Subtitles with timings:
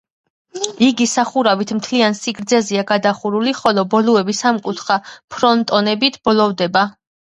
[0.85, 4.99] იგი სახურავით მთლიან სიგრძეზეა გადახურული, ხოლო ბოლოები სამკუთხა
[5.37, 6.89] ფრონტონებით ბოლოვდება.